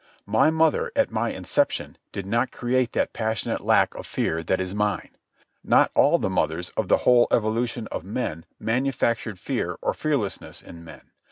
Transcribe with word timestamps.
My 0.25 0.49
mother, 0.49 0.91
at 0.95 1.11
my 1.11 1.29
inception, 1.31 1.95
did 2.11 2.25
not 2.25 2.49
create 2.51 2.93
that 2.93 3.13
passionate 3.13 3.61
lack 3.61 3.93
of 3.93 4.07
fear 4.07 4.41
that 4.41 4.59
is 4.59 4.73
mine. 4.73 5.11
Not 5.63 5.91
all 5.93 6.17
the 6.17 6.27
mothers 6.27 6.69
of 6.69 6.87
the 6.87 6.97
whole 7.05 7.27
evolution 7.29 7.85
of 7.91 8.03
men 8.03 8.45
manufactured 8.59 9.37
fear 9.37 9.77
or 9.79 9.93
fearlessness 9.93 10.63
in 10.63 10.83
men. 10.83 11.11